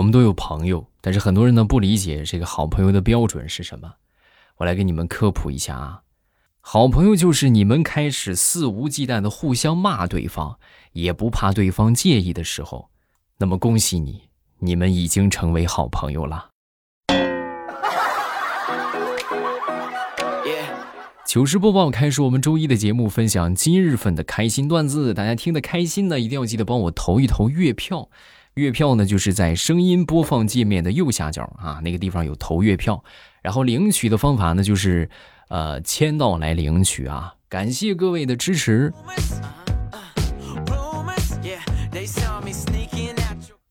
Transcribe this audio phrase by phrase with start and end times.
[0.00, 3.96] 我们都有朋友，但是很多人呢不理解这个好朋友的标准是什么。
[4.56, 6.00] 我来给你们科普一下啊，
[6.62, 10.58] 好朋友就是你们开始肆无忌惮的互相骂对方，
[10.92, 12.88] 也不怕对方介意的时候，
[13.36, 14.22] 那么恭喜你，
[14.60, 16.48] 你们已经成为好朋友了。
[21.26, 28.08] 糗事播报开始，我们周一的节目分享今日份的开心段子，大家听得开心呢，一定要记得帮我投一投月票。
[28.54, 33.02] 月票呢，就是在声音播放界面的右下角啊，那个地方有投月票。
[33.42, 35.08] 然后领取的方法呢，就是
[35.48, 37.34] 呃签到来领取啊。
[37.48, 38.92] 感谢各位的支持。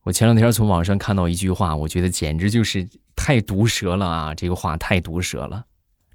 [0.03, 4.33] 我前两天从网上看到一句话，我觉得简直就是太毒舌了啊！
[4.33, 5.65] 这个话太毒舌了。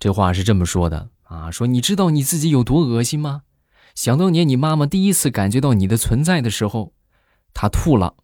[0.01, 1.11] 这话是这么说的。
[1.23, 3.43] 啊，说你知道你自己有多恶心吗？
[3.95, 6.93] 想当年你妈妈第一次感觉到你的存在的时候，
[7.53, 8.15] 她吐了。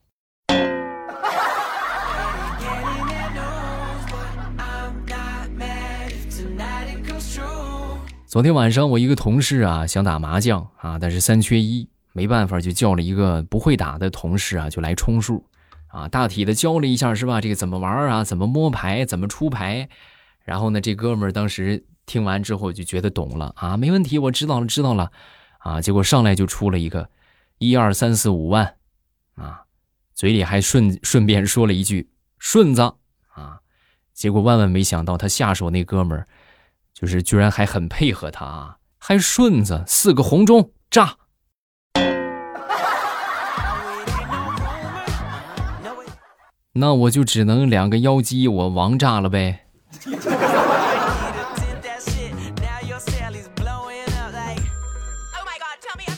[8.31, 15.45] 昨天晚上我一个同事啊想打麻将啊，但是三缺一，没办法就叫了一个不会打的同事啊就来充数，
[15.89, 17.41] 啊大体的教了一下是吧？
[17.41, 18.23] 这个怎么玩啊？
[18.23, 19.05] 怎么摸牌？
[19.05, 19.89] 怎么出牌？
[20.45, 21.85] 然后呢，这哥们儿当时。
[22.07, 25.13] 听完之后就觉得懂了啊，没问题，我知道了，知道了，
[25.59, 27.09] 啊，结果上来就出了一个
[27.59, 28.75] 一二三四五万，
[29.37, 29.63] 啊，
[30.13, 32.83] 嘴里还顺顺便说了一句顺子
[33.33, 33.61] 啊，
[34.13, 36.27] 结果万万没想到他下手那哥们儿，
[37.01, 41.17] 就是居然还很配合他啊，还顺子四个红中炸，
[46.75, 49.67] 那我就只能两个妖姬我王炸了呗。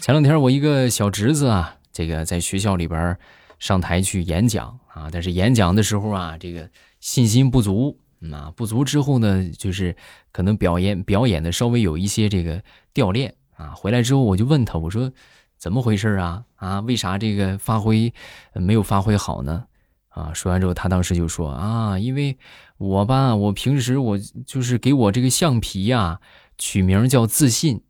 [0.01, 3.17] 前两天我一个小侄子啊，这个在学校里边
[3.61, 8.01] 上台去演讲啊，但是演讲的时候啊，这个信心不足
[8.31, 9.97] 啊，不足之后呢，就是
[10.31, 13.73] 可能表演表演的稍微有一些这个掉链啊。
[13.75, 15.11] 回来之后我就问他，我说
[15.57, 16.45] 怎么回事啊？
[16.57, 18.13] 啊，为啥这个发挥
[18.55, 19.65] 没有发挥好呢？
[20.11, 22.37] 啊，说完之后他当时就说啊，因为
[22.77, 26.21] 我吧，我平时我就是给我这个橡皮呀
[26.59, 27.83] 取名叫自信。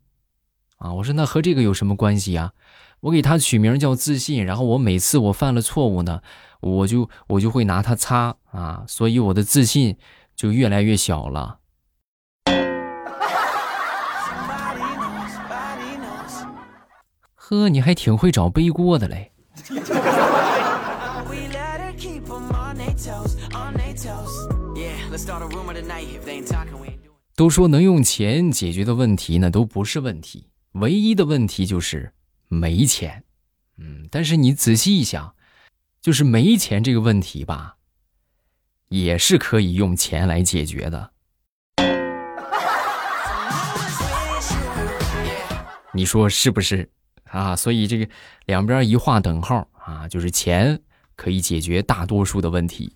[0.77, 2.53] 啊，我说那和这个有什么关系呀？
[3.01, 6.21] 我给他取名叫自信，然后我每次我犯了错误呢，
[6.61, 9.97] 我就我就会拿它擦啊，所以我的自信
[10.35, 11.59] 就越来越小了。
[17.35, 19.31] 呵，你还挺会找背锅的嘞。
[27.35, 30.49] 都说能用钱解决的问题呢，都不是问题。
[30.73, 32.13] 唯一的问题就是
[32.47, 33.23] 没钱，
[33.77, 35.35] 嗯，但是你仔细一想，
[36.01, 37.75] 就是没钱这个问题吧，
[38.89, 41.11] 也是可以用钱来解决的。
[45.95, 46.89] 你说是不是
[47.29, 47.55] 啊？
[47.55, 48.07] 所以这个
[48.45, 50.79] 两边一画等号啊，就是钱
[51.15, 52.95] 可以解决大多数的问题。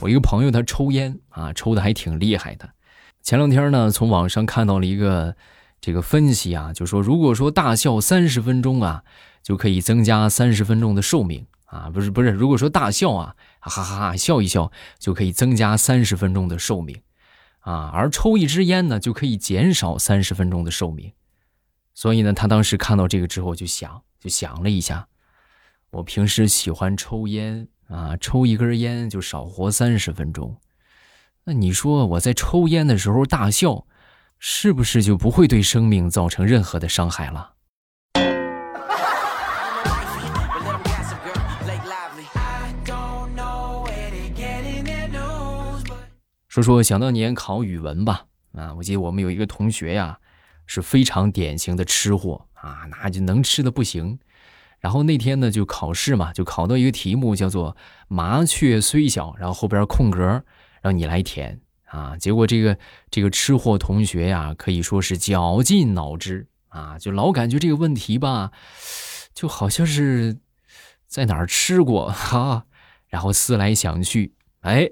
[0.00, 2.70] 我一个朋友他抽烟啊，抽的还挺厉害的。
[3.22, 5.34] 前两天呢，从网上看到了一个
[5.80, 9.02] 这个分析啊，就说如果说大笑三十分钟啊，
[9.42, 17.00] 就可以增加三十分钟的寿命啊，不是不是，如果说大笑啊，哈哈哈笑一笑就可以增加三十分钟的寿命
[17.60, 21.12] 啊，而抽一支烟呢，就可以减少三十分钟的寿命。
[21.94, 25.08] 所以呢，他当时看到这个之后就想，就想了一下，
[25.90, 27.68] 我平时喜欢抽烟。
[27.88, 30.58] 啊，抽一根烟就少活三十分钟，
[31.44, 33.86] 那你说我在抽烟的时候大笑，
[34.38, 37.54] 是不是就不会对生命造成任何的伤害了？
[46.58, 50.18] 说说想当年考语文吧，啊，我记得我们有一个同学呀，
[50.66, 54.18] 是非常典型的吃货啊，那就能吃的不行。
[54.80, 57.76] 然后那天呢，就考试嘛，就考到一个题目叫做
[58.08, 60.42] “麻雀虽小”，然后后边空格
[60.82, 62.16] 让你来填啊。
[62.16, 62.76] 结果这个
[63.08, 68.50] 这个吃货同学呀，可以说是绞尽脑汁啊，就老感觉这个问题吧，
[69.32, 70.38] 就好像是
[71.06, 72.64] 在哪儿吃过哈。
[73.08, 74.90] 然后思来想去，哎，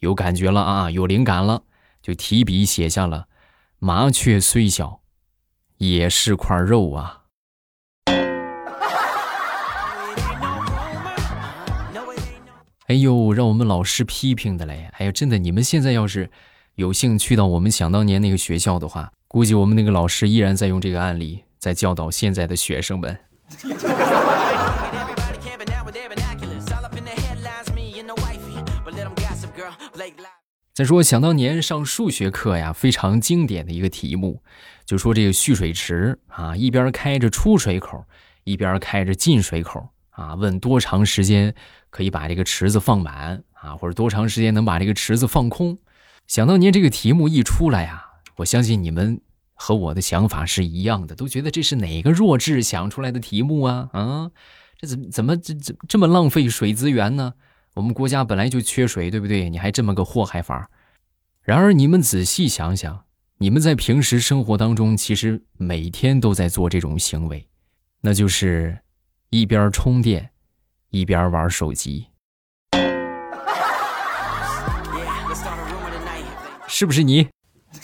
[0.00, 1.62] 有感觉了啊，有灵感了，
[2.02, 3.26] 就提笔写下了
[3.78, 5.00] “麻雀虽小，
[5.76, 7.24] 也是块肉啊”。
[12.88, 14.88] 哎呦，让我们老师批评的嘞！
[14.94, 16.30] 哎呀，真的，你们现在要是
[16.76, 23.18] 有幸去到我们想当年那个学校的话，估计我们那个老师依然在用这个案例在教导现在的学生们。
[30.80, 34.42] 再说，想当年上数学课呀，非常经典的一个题目，
[34.86, 38.02] 就说这个蓄水池啊，一边开着出水口，
[38.44, 41.54] 一边开着进水口啊，问多长时间
[41.90, 45.76] 可以把这个池子放满啊，或者多长时间能把这个池子放空。
[46.26, 48.02] 想当年这个题目一出来呀，
[48.36, 49.20] 我相信你们
[49.52, 53.90] 和我的想法是一样的，都觉得这是哪个弱智想出来的题目啊？
[53.92, 54.30] 啊，
[54.78, 57.34] 这怎怎么这这这么浪费水资源呢？
[57.74, 59.48] 我们国家本来就缺水，对不对？
[59.48, 60.68] 你还这么个祸害法？
[61.42, 63.04] 然而，你们仔细想想，
[63.38, 67.46] 你们在平时生活当中，其实每天都在做这种行为，
[68.00, 68.76] 那就是
[69.30, 70.30] 一边充电，
[70.90, 72.08] 一边玩手机，
[76.66, 77.28] 是不是你？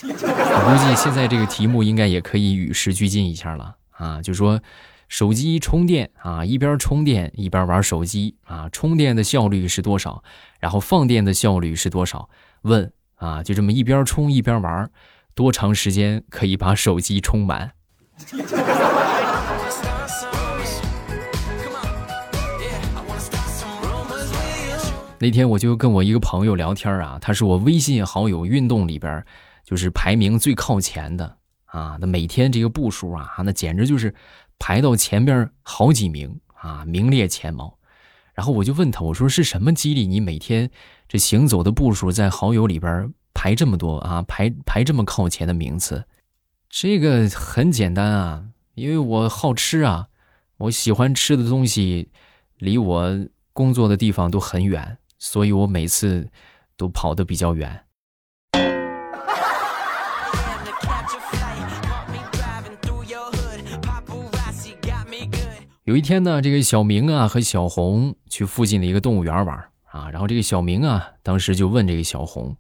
[0.03, 4.61] 我估计现在这个题目应该也可以与时俱进一下了啊，就说。
[5.09, 10.25] 手机充电啊，一边充电一边玩手机啊，充电的效率是多少？
[10.59, 12.29] 然后放电的效率是多少？
[12.63, 14.91] 问啊，就这么一边充一边玩，
[15.33, 17.73] 多长时间可以把手机充满？
[25.19, 29.25] 那天我就跟我一个朋友聊天啊，他是我微信好友运动里边
[29.65, 31.37] 就是排名最靠前的
[31.67, 34.13] 啊，那每天这个步数啊，那简直就是。
[34.59, 37.79] 排到前边好几名啊，名列前茅。
[38.35, 40.71] 然后我就问他，我说是什么激励你每天
[41.09, 46.05] 这行走的步数在好友里边排这么多啊，排排这么靠前的名次？
[46.69, 50.09] 这个很简单啊，因为我好吃啊，
[50.59, 52.11] 我喜欢吃的东西
[52.59, 56.29] 离我工作的地方都很远，所以我每次
[56.77, 57.86] 都跑得比较远。
[65.87, 72.57] 有一天呢，这个小明啊和小红去附近的一个动物园玩啊，然后这个小明啊当时就问这个小红：“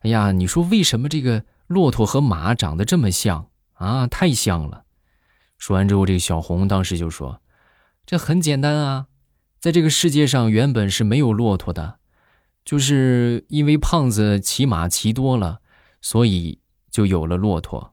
[0.00, 4.06] 哎呀，你说为什么这个骆驼和马长得这么像啊？
[4.06, 4.84] 太像了。”
[5.58, 7.42] 说完之后，这个小红当时就说
[8.06, 9.08] ：“这很简单啊，
[9.60, 11.98] 在这个世界上原本是没有骆驼的，
[12.64, 15.60] 就是因为胖子骑马骑多了，
[16.00, 17.92] 所以就有了骆驼。”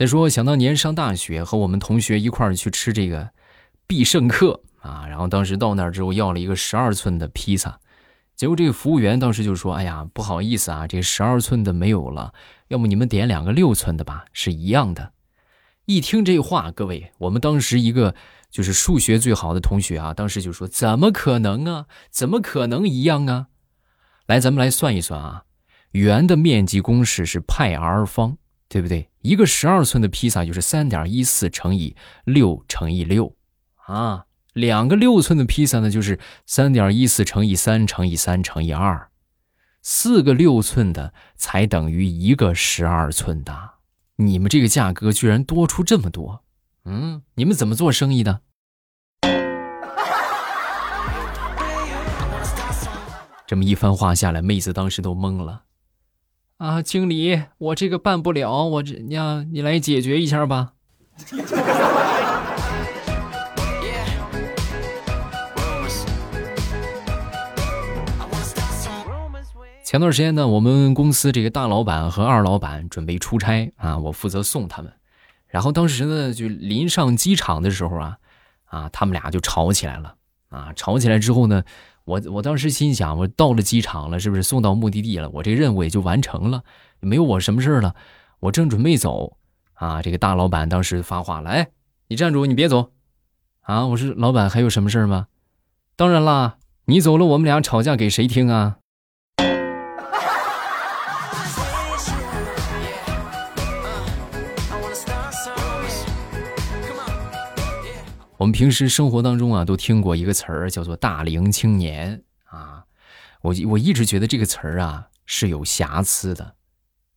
[0.00, 3.28] 再说，想当年上大学，和我们同学一块儿去吃这个
[3.86, 7.78] 必胜客啊，然后当时到那儿之后要了一个十二寸的披萨，
[8.34, 12.32] 结果这个服务员当时就说：“哎呀，不好意思啊，这十二寸的没有了，
[12.68, 15.12] 要么你们点两个六寸的吧，是一样的。”
[15.84, 18.14] 一听这话，各位，我们当时一个
[18.50, 21.84] 就是数学最好的同学啊，当时就说：“怎么可能啊？
[22.10, 23.48] 怎么可能一样啊？”
[24.24, 25.44] 来，咱们来算一算啊，
[25.90, 28.38] 圆的面积公式是派 r 方。
[28.70, 29.10] 对不对？
[29.20, 33.34] 一个十二寸的披萨就是三点一四乘以六乘以六，
[33.86, 39.10] 啊，两个六寸的披萨呢就是三点一四乘以三乘以三乘以二，
[39.82, 43.70] 四个六寸的才等于一个十二寸的。
[44.16, 46.44] 你们这个价格居然多出这么多，
[46.84, 48.42] 嗯，你们怎么做生意的？
[53.48, 55.64] 这么一番话下来，妹子当时都懵了。
[56.60, 60.72] 啊，经理，我这个办不了，我这呀，你来解决一下吧。
[69.82, 74.92] 前段时间呢，我们公司这个大老板和二老板准备出差啊，我负责送他们。
[75.46, 78.18] 然后当时呢，就临上机场的时候啊，
[78.66, 80.14] 啊，他们俩就吵起来了
[80.50, 81.64] 啊，吵起来之后呢。
[82.10, 85.30] 我我当时心想，我到了机场了，是不是送到目的地了？
[85.30, 86.64] 我这任务也就完成了，
[86.98, 87.94] 没有我什么事了。
[88.40, 89.36] 我正准备走，
[89.74, 91.68] 啊，这个大老板当时发话了：“哎，
[92.08, 92.90] 你站住，你别走，
[93.60, 95.28] 啊！”我说：“老板还有什么事吗？”
[95.94, 98.78] 当然啦，你走了，我们俩吵架给谁听啊？
[108.40, 112.84] 我们平时生活当中啊，都听过一个词儿，叫做“大龄青年”啊。
[113.42, 116.54] 我我一直觉得这个词儿啊是有瑕疵的，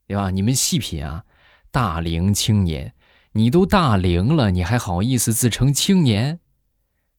[0.06, 0.32] 对吧？
[0.32, 1.24] 你们细品啊
[1.72, 2.94] ，“大龄青年”，
[3.32, 6.42] 你都大龄了，你还好意思自称青年？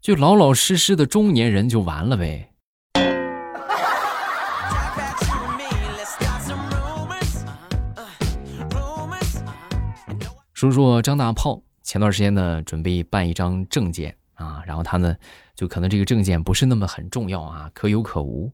[0.02, 2.50] 就老老实实的中年人就完了呗。
[10.52, 11.63] 说说张大炮。
[11.84, 15.14] 前段时间呢，准备办一张证件啊，然后他呢，
[15.54, 18.50] 就可能这个证件不是那么很重要啊，可有可无。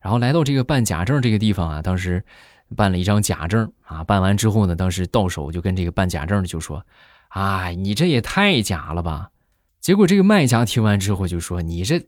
[0.00, 2.24] 然后来到这个办假证这个地方啊，当时
[2.74, 6.84] 办了一张假证啊，办完之后呢，当时到手就跟这个办假证的就说
[7.28, 9.30] ：“哎，你这也太假了吧！”
[9.78, 12.06] 结果这个卖家听完之后就说：“你这，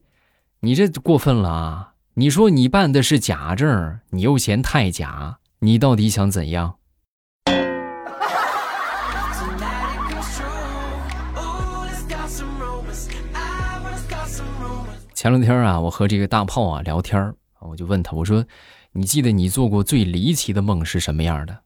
[0.60, 1.94] 你这过分了啊！
[2.14, 6.76] 你说你办的是假证，你又嫌太假，你到底想怎样？”
[15.14, 18.44] 前两天啊，我和这个大炮啊聊天我就问他，我说
[18.92, 21.60] ：“你记得你做过最离奇的梦是什么样的？”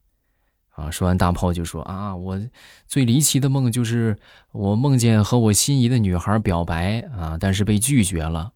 [0.76, 2.38] 啊，说完大炮就说：“啊，我
[2.86, 4.18] 最离奇的梦就是
[4.52, 8.52] 我梦见和我心仪的女孩表白啊，但是被拒绝了。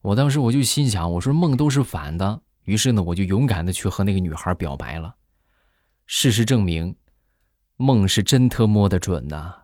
[0.00, 2.40] 我当时我就心想，我说梦都是反的。
[2.64, 5.16] 于是呢，我就勇敢的去和那个女孩表白了。
[6.06, 6.96] 事实证明，
[7.76, 9.54] 梦是真他妈的准呐，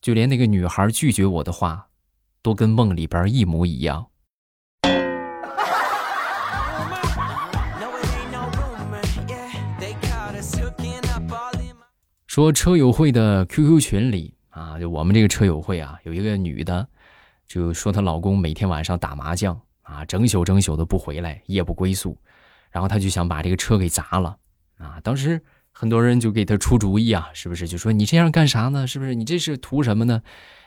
[0.00, 1.85] 就连那个女孩拒绝我的话。”
[2.46, 4.06] 都跟梦里边一模一样。
[12.28, 16.86] 说车友会的 QQ 群里啊，就我们这个车友会啊，有一个女的，
[17.48, 22.16] 就说她老公每天晚上打麻将啊，整宿整宿的不回来，夜不归宿，
[22.70, 24.36] 然后她就想把这个车给砸了
[24.78, 25.00] 啊。
[25.02, 27.66] 当时很多人就给她出主意啊，是不是？
[27.66, 28.86] 就说你这样干啥呢？
[28.86, 29.16] 是不是？
[29.16, 30.22] 你这是图什么呢？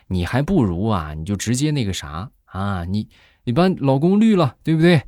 [0.10, 3.08] 你还不如啊，你就直接那个啥啊，你
[3.44, 5.04] 你把老公绿了，对不对？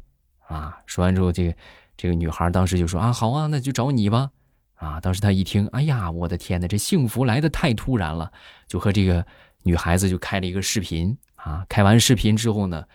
[0.47, 1.55] 啊，说完之后，这个
[1.97, 4.29] 这个女孩当时就说啊，好啊，那就找你吧。
[4.75, 8.31] 啊，当时她一听，哎呀，我的天哪，这幸福来的太突然了，
[8.67, 9.25] 就和这个
[9.63, 11.65] 女孩子就开了一个视频啊。
[11.69, 12.85] 开完视频之后呢，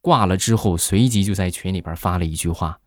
[0.00, 2.80] 挂了之后，随即就在群里边发了一句话，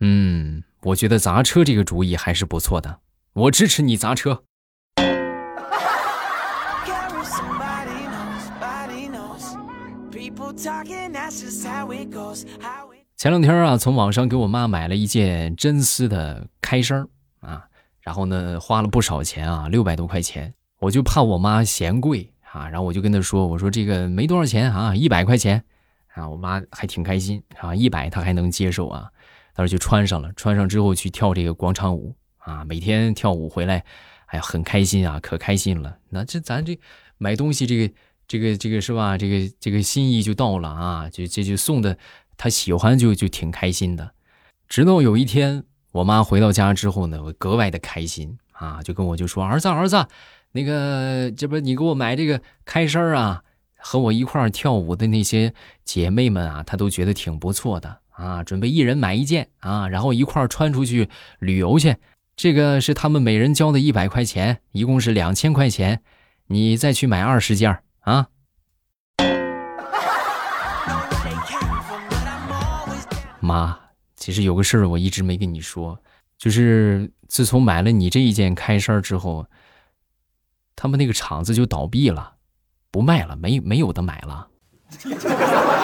[0.00, 3.00] 嗯，我觉得砸车这个主意还是不错的，
[3.32, 4.44] 我支持你砸车。
[13.16, 17.08] 前两天啊，从网上给我妈买了一件真丝的开衫
[17.40, 17.66] 啊，
[18.00, 20.54] 然后呢花了不少钱啊，六百多块钱。
[20.78, 25.64] 我就怕我妈嫌贵啊，然后我就跟她说：“我说这个没多少钱啊，一百块钱
[26.14, 29.10] 啊。”我妈还挺开心啊，一百她还能接受啊，
[29.56, 30.32] 当时候就穿上了。
[30.36, 33.84] 穿上之后去跳这个广场舞啊，每天跳舞回来，
[34.26, 35.98] 哎呀很开心啊，可开心了。
[36.10, 36.78] 那这咱这
[37.18, 37.92] 买东西这个。
[38.26, 39.18] 这个这个是吧？
[39.18, 41.10] 这个这个心意就到了啊！
[41.10, 41.96] 就这就送的，
[42.36, 44.12] 他喜欢就就挺开心的。
[44.66, 50.06] 直到有一天，我妈回到家之后呢，我格外的开心啊，就跟我就说：“儿子儿子，
[50.52, 53.42] 那个这不你给我买这个开衫啊，
[53.76, 55.52] 和我一块跳舞的那些
[55.84, 61.94] 姐妹们啊，她都觉得挺不错的啊，准备一人买一件啊，然后一块穿出去旅游去。
[62.36, 66.00] 这个是他们每人交的一百块钱，一共是两千块钱，
[66.46, 68.28] 你再去买二十件。”啊，
[73.40, 73.78] 妈，
[74.14, 75.98] 其实有个事儿我一直没跟你说，
[76.36, 79.46] 就是自从买了你这一件开衫之后，
[80.76, 82.34] 他们那个厂子就倒闭了，
[82.90, 84.48] 不卖了，没没有的买了。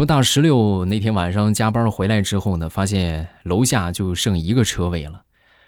[0.00, 5.24] 说大石榴那天晚上加班回来之后呢，发现楼下就剩一个车位了。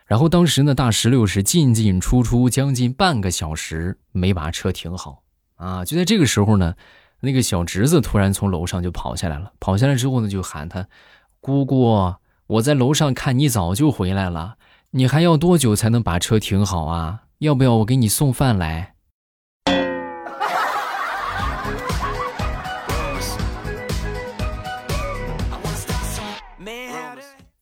[0.06, 5.22] 然后当时呢，大石榴是进进出出将近半个小时没把车停好
[5.56, 5.84] 啊。
[5.84, 6.74] 就在这个时候呢，
[7.20, 9.52] 那个小侄子突然从楼上就跑下来了。
[9.60, 10.88] 跑下来之后呢，就喊他
[11.42, 12.14] ：“姑姑，
[12.46, 14.54] 我在楼上看你早就回来了，
[14.92, 17.24] 你还要多久才能把车停好啊？
[17.40, 18.91] 要不要我给你送饭来？”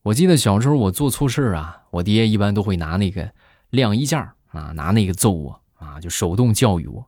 [0.03, 3.31] 我记得小时候我做错事啊，我爹一般都会拿那个
[3.69, 7.07] 晾衣架啊，拿那个揍我啊，就手动教育我。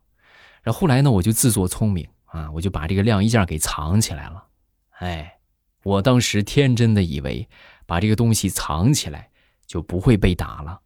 [0.62, 4.44] 然后后来呢，我就自作聪明啊，我就把这个晾衣架给藏起来了。
[4.98, 5.38] 哎，
[5.84, 7.48] 我当时天真的以为
[7.86, 9.30] 把这个东西藏起来
[9.66, 10.82] 就不会被打了。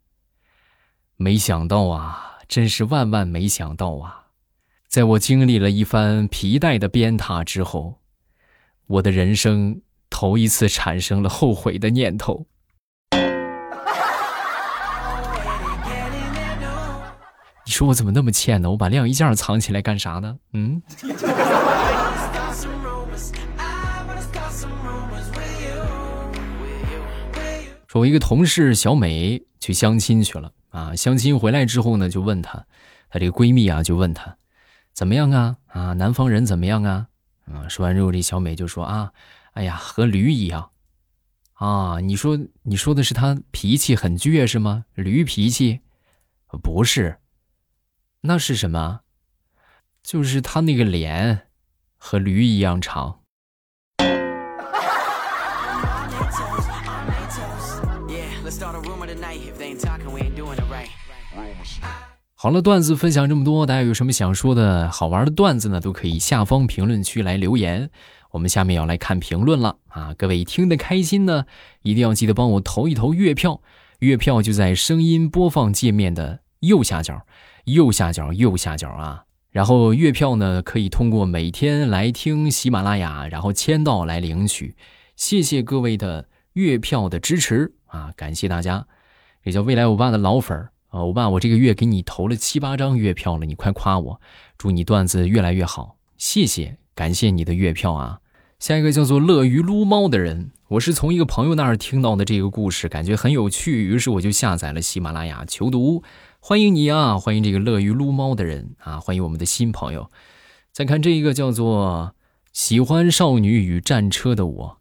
[1.17, 4.27] 没想到啊，真是万万没想到啊！
[4.87, 8.01] 在我经历了一番皮带的鞭挞之后，
[8.87, 9.83] 我的人生。
[10.11, 12.47] 头一次产生了后悔的念头。
[17.65, 18.71] 你说我怎么那么欠呢？
[18.71, 20.37] 我把晾衣架藏起来干啥呢？
[20.53, 20.81] 嗯。
[27.89, 30.95] 说，我一个同事小美去相亲去了啊。
[30.95, 32.65] 相亲回来之后呢，就问她，
[33.11, 34.37] 她这个闺蜜啊，就问她，
[34.95, 35.57] 怎么样啊？
[35.67, 37.09] 啊，南方人怎么样啊？
[37.53, 39.11] 啊，说完之后，这小美就说啊。
[39.57, 40.71] 哎呀，和驴一样，
[41.55, 41.99] 啊！
[42.01, 44.85] 你说你说的是他脾气很倔是吗？
[44.93, 45.81] 驴脾气，
[46.63, 47.21] 不是，
[48.21, 49.01] 那是什么？
[50.03, 51.49] 就是他那个脸
[51.97, 53.23] 和驴一样长。
[62.47, 65.81] 好了，段子分享这么多，大家有什么想说的好玩的段子呢？
[65.81, 67.91] 都可以下方评论区来留言。
[68.31, 70.15] 我们下面要来看评论了啊！
[70.17, 71.45] 各位听得开心呢，
[71.83, 73.61] 一定要记得帮我投一投月票，
[73.99, 77.21] 月票就在声音播放界面的右下角，
[77.65, 79.25] 右下角，右下角啊！
[79.51, 84.77] 然后月票呢，可以通过每天来听喜马拉雅，然后签到来领取。
[85.17, 88.13] 谢谢各位的月票的支持啊！
[88.17, 88.87] 感谢大家，
[89.43, 90.71] 也叫未来欧巴的老粉儿。
[90.97, 94.21] 啊，欧巴，我这个月给你投了七八张月票了，你快夸我，
[94.57, 98.21] 祝你段子越来越好，谢谢，感谢你的月票啊！
[98.59, 106.03] 下一个叫做乐于撸猫的人，我是从一个朋友那儿听到的这个故事，感觉很有趣，于是我就下载了喜马拉雅求读，
[106.41, 110.11] 欢迎你啊，欢迎这个乐于撸猫的人啊，欢迎我们的新朋友。
[110.73, 112.15] 再看这一个叫做
[112.55, 114.79] 喜欢少女与战车的我，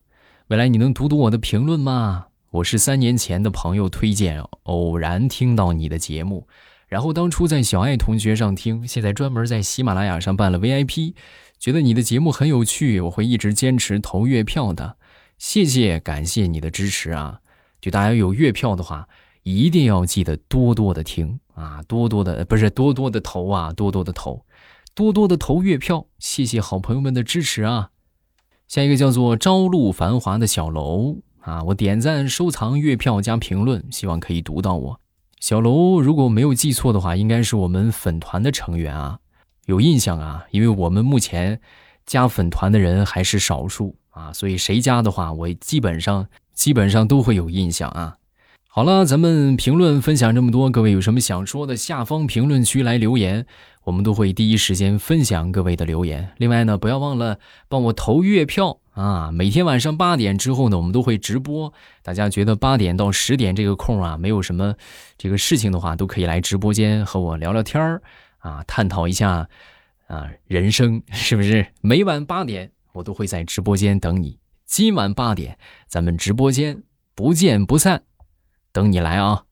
[0.48, 2.28] 未来你能读读我的评论吗？
[2.56, 6.48] 我是三年前的朋友推荐，偶然听到你的节目，
[6.88, 11.16] 然后当初在小爱同学上听，现在专门在喜马拉雅上办了 VIP，
[11.60, 14.96] 觉得你的节目很有趣，我会一直坚持投月票的。
[15.38, 17.42] 谢谢，感谢你的支持啊！
[17.82, 19.10] 就大家有月票的话，
[19.44, 24.46] 一定要记得多多的听啊，多多的不是多多的投啊，多多的投，
[24.94, 26.08] 多多的投月票。
[26.20, 27.90] 谢谢好朋友们的支持啊！
[28.66, 31.18] 下一个叫做朝露繁华的小楼。
[31.46, 35.00] 啊，我点赞、收藏、月票加评论，希望可以读到我。
[35.40, 39.20] 小楼，如果没有记错的话，应该是我们粉团的成员啊，
[39.68, 41.62] 有印象啊，因为我们目前
[42.04, 48.16] 加粉团的人还是少数啊，所以谁加的话，我基本上基本上都会有印象啊。
[48.68, 53.46] 好了，咱们评论分享这么多，各位有什么想说的，下方评论区来留言，
[53.86, 56.34] 我们都会第一时间分享各位的留言。
[56.38, 57.40] 另外呢，不要忘了
[57.70, 59.30] 帮我投月票啊！
[59.32, 61.72] 每天晚上八点之后呢，我们都会直播。
[62.02, 64.74] 大家觉得八点到十点这个空啊，没有什么
[65.18, 68.02] 这个事情的话，都可以来直播间和我聊聊天儿
[68.40, 69.48] 啊，探讨一下
[70.08, 71.68] 啊人生， 是不是？
[71.82, 74.40] 每晚八点我都会在直播间等你。
[74.66, 76.82] 今晚八点，咱们直播间
[77.14, 78.02] 不见不散。
[78.74, 79.44] 等你来啊！